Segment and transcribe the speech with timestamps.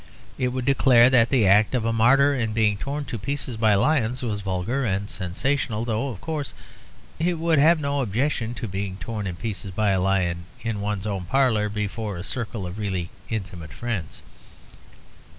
[0.39, 3.75] It would declare that the act of a martyr in being torn in pieces by
[3.75, 6.55] lions was vulgar and sensational, though, of course,
[7.19, 11.05] it would have no objection to being torn in pieces by a lion in one's
[11.05, 14.23] own parlour before a circle of really intimate friends.